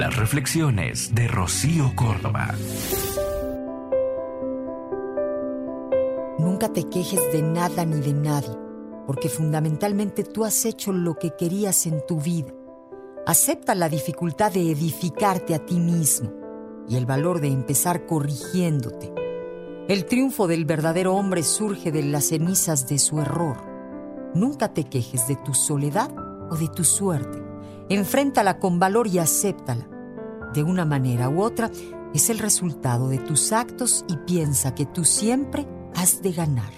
[0.00, 2.54] Las reflexiones de Rocío Córdoba.
[6.38, 8.56] Nunca te quejes de nada ni de nadie,
[9.06, 12.50] porque fundamentalmente tú has hecho lo que querías en tu vida.
[13.26, 16.32] Acepta la dificultad de edificarte a ti mismo
[16.88, 19.12] y el valor de empezar corrigiéndote.
[19.86, 23.58] El triunfo del verdadero hombre surge de las cenizas de su error.
[24.34, 26.10] Nunca te quejes de tu soledad
[26.50, 27.49] o de tu suerte.
[27.90, 29.88] Enfréntala con valor y acéptala.
[30.54, 31.72] De una manera u otra,
[32.14, 35.66] es el resultado de tus actos y piensa que tú siempre
[35.96, 36.72] has de ganar.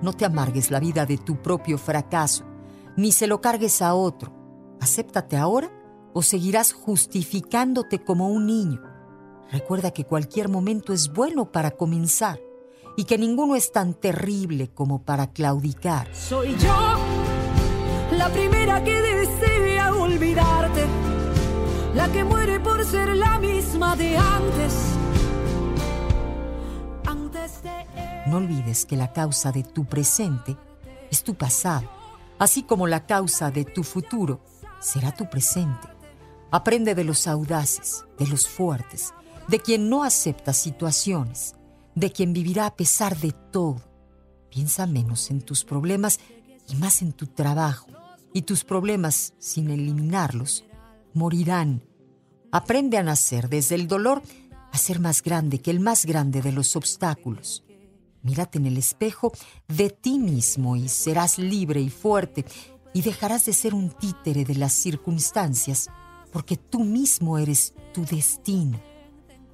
[0.00, 2.44] No te amargues la vida de tu propio fracaso,
[2.96, 4.32] ni se lo cargues a otro.
[4.80, 5.70] Acéptate ahora
[6.14, 8.80] o seguirás justificándote como un niño.
[9.50, 12.40] Recuerda que cualquier momento es bueno para comenzar
[12.96, 16.08] y que ninguno es tan terrible como para claudicar.
[16.14, 16.96] Soy yo
[18.16, 19.71] la primera que desea
[21.94, 24.74] la que muere por ser la misma de antes.
[28.26, 30.56] No olvides que la causa de tu presente
[31.10, 31.88] es tu pasado,
[32.38, 34.40] así como la causa de tu futuro
[34.80, 35.88] será tu presente.
[36.50, 39.12] Aprende de los audaces, de los fuertes,
[39.48, 41.56] de quien no acepta situaciones,
[41.94, 43.82] de quien vivirá a pesar de todo.
[44.50, 46.20] Piensa menos en tus problemas
[46.68, 47.88] y más en tu trabajo,
[48.32, 50.64] y tus problemas, sin eliminarlos,
[51.14, 51.82] morirán.
[52.50, 54.22] Aprende a nacer desde el dolor
[54.72, 57.64] a ser más grande que el más grande de los obstáculos.
[58.22, 59.32] Mírate en el espejo
[59.68, 62.44] de ti mismo y serás libre y fuerte
[62.94, 65.88] y dejarás de ser un títere de las circunstancias,
[66.30, 68.80] porque tú mismo eres tu destino.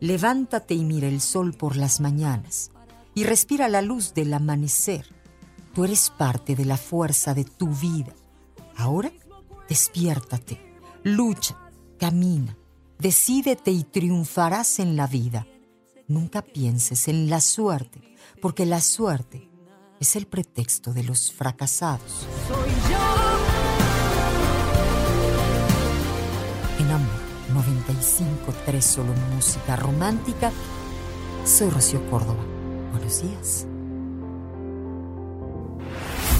[0.00, 2.70] Levántate y mira el sol por las mañanas
[3.14, 5.06] y respira la luz del amanecer.
[5.74, 8.14] Tú eres parte de la fuerza de tu vida.
[8.76, 9.12] Ahora,
[9.68, 10.60] despiértate,
[11.02, 11.56] lucha,
[11.98, 12.56] camina,
[12.98, 15.46] decídete y triunfarás en la vida.
[16.08, 19.48] Nunca pienses en la suerte, porque la suerte
[20.00, 22.26] es el pretexto de los fracasados.
[22.48, 22.98] soy yo.
[26.78, 30.52] En Amor 95.3 solo música romántica.
[31.44, 32.44] Soy Rocío Córdoba.
[32.92, 33.66] Buenos días.